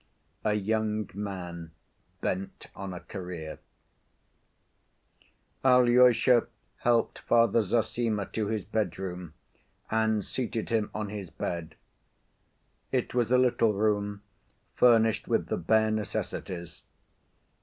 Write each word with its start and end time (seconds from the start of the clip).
A 0.43 0.53
Young 0.55 1.11
Man 1.13 1.73
Bent 2.21 2.71
On 2.75 2.91
A 2.91 3.01
Career 3.01 3.59
Alyosha 5.63 6.47
helped 6.77 7.19
Father 7.19 7.61
Zossima 7.61 8.25
to 8.33 8.47
his 8.47 8.65
bedroom 8.65 9.35
and 9.91 10.25
seated 10.25 10.69
him 10.69 10.89
on 10.95 11.09
his 11.09 11.29
bed. 11.29 11.75
It 12.91 13.13
was 13.13 13.31
a 13.31 13.37
little 13.37 13.73
room 13.73 14.23
furnished 14.73 15.27
with 15.27 15.49
the 15.49 15.57
bare 15.57 15.91
necessities. 15.91 16.81